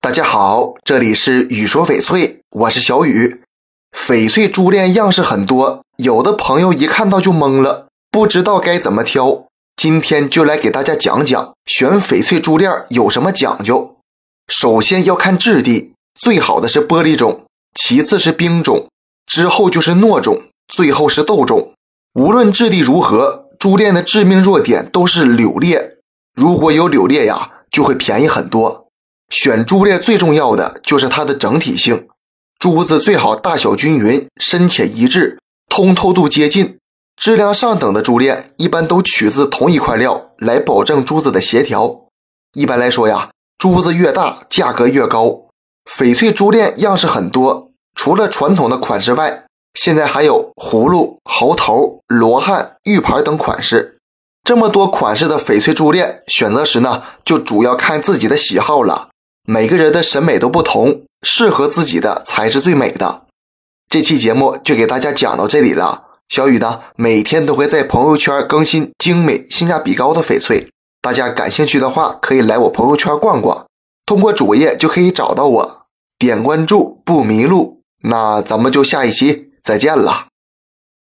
[0.00, 3.42] 大家好，这里是雨说翡翠，我是小雨。
[3.92, 9.46] 翡翠珠链样式很多，有的朋友一看到就懵了，不知道该怎么挑。
[9.76, 13.96] 今天就来给大家讲讲选翡翠珠链有什么讲究。
[14.46, 17.44] 首先要看质地，最好的是玻璃种，
[17.74, 18.86] 其次是冰种，
[19.26, 21.72] 之后就是糯种，最后是豆种。
[22.14, 25.96] 无论质地如何，珠链的致命弱点都是柳裂。
[26.34, 28.87] 如果有柳裂呀，就会便宜很多。
[29.40, 32.08] 选珠链最重要的就是它的整体性，
[32.58, 35.38] 珠子最好大小均匀、深浅一致、
[35.68, 36.76] 通透度接近。
[37.16, 42.00] 质量上等的珠链一般都取自同一块料，来保证珠子的协调。
[42.54, 45.42] 一般来说呀，珠子越大，价格越高。
[45.88, 49.44] 翡翠珠链样式很多，除了传统的款式外，
[49.74, 53.98] 现在还有葫芦、猴头、罗汉、玉牌等款式。
[54.42, 59.07] 这么多款式的翡翠珠链，选择时呢，就主要看自己的喜好了。
[59.50, 63.22] 每个人的审美都不同，适合自己的才是最美的。
[63.88, 66.04] 这期节目就给大家讲到这里了。
[66.28, 70.68] 小雨呢，每天都会在朋友圈更新精美、性价比高的翡翠，
[71.00, 73.64] 大家感兴趣的话，可以来我朋友圈逛逛，
[74.04, 75.86] 通过主页就可以找到我，
[76.18, 77.80] 点关注不迷路。
[78.02, 80.26] 那咱们就下一期再见了。